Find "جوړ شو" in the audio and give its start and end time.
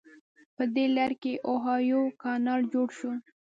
2.73-3.11